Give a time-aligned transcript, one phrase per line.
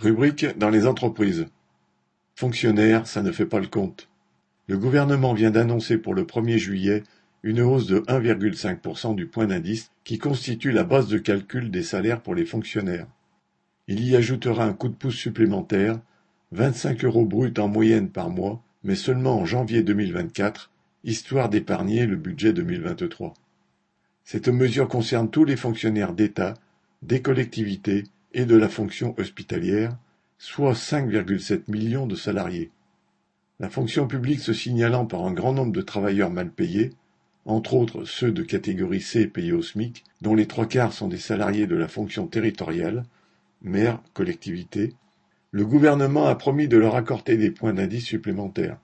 [0.00, 1.46] Rubrique dans les entreprises.
[2.34, 4.08] Fonctionnaires, ça ne fait pas le compte.
[4.66, 7.02] Le gouvernement vient d'annoncer pour le 1er juillet
[7.42, 12.22] une hausse de 1,5% du point d'indice qui constitue la base de calcul des salaires
[12.22, 13.08] pour les fonctionnaires.
[13.88, 16.00] Il y ajoutera un coup de pouce supplémentaire,
[16.52, 20.70] 25 euros bruts en moyenne par mois, mais seulement en janvier 2024,
[21.04, 23.34] histoire d'épargner le budget 2023.
[24.24, 26.54] Cette mesure concerne tous les fonctionnaires d'État,
[27.02, 29.96] des collectivités et de la fonction hospitalière,
[30.38, 32.70] soit 5,7 millions de salariés.
[33.58, 36.90] La fonction publique se signalant par un grand nombre de travailleurs mal payés,
[37.44, 41.18] entre autres ceux de catégorie C payés au SMIC, dont les trois quarts sont des
[41.18, 43.04] salariés de la fonction territoriale,
[43.62, 44.94] maire, collectivité,
[45.50, 48.78] le gouvernement a promis de leur accorder des points d'indice supplémentaires.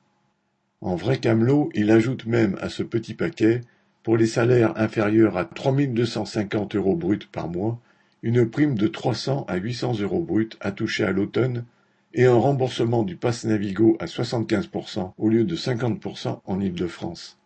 [0.81, 3.61] En vrai camelot, il ajoute même à ce petit paquet,
[4.03, 7.81] pour les salaires inférieurs à 3250 euros bruts par mois,
[8.27, 11.65] une prime de 300 à 800 euros bruts à toucher à l'automne
[12.13, 17.39] et un remboursement du pass Navigo à 75% au lieu de 50% en Île-de-France.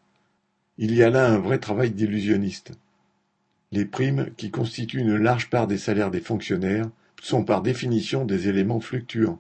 [0.78, 2.72] Il y a là un vrai travail d'illusionniste.
[3.72, 6.88] Les primes, qui constituent une large part des salaires des fonctionnaires,
[7.20, 9.38] sont par définition des éléments fluctuants.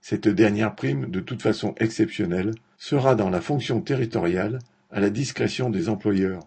[0.00, 4.58] Cette dernière prime, de toute façon exceptionnelle, sera dans la fonction territoriale
[4.90, 6.46] à la discrétion des employeurs.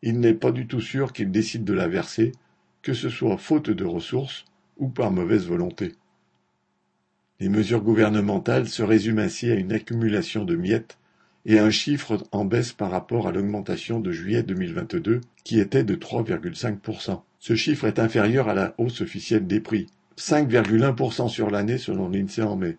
[0.00, 2.32] Il n'est pas du tout sûr qu'ils décident de la verser,
[2.82, 4.44] que ce soit faute de ressources
[4.78, 5.94] ou par mauvaise volonté.
[7.40, 10.98] Les mesures gouvernementales se résument ainsi à une accumulation de miettes
[11.46, 15.84] et à un chiffre en baisse par rapport à l'augmentation de juillet 2022 qui était
[15.84, 17.22] de 3,5%.
[17.38, 19.86] Ce chiffre est inférieur à la hausse officielle des prix,
[20.18, 22.76] 5,1% sur l'année selon l'INSEE en mai.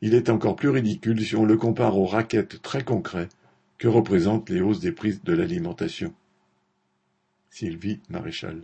[0.00, 3.28] Il est encore plus ridicule si on le compare aux raquettes très concrets
[3.76, 6.14] que représentent les hausses des prix de l'alimentation.
[7.50, 8.58] Sylvie Maréchal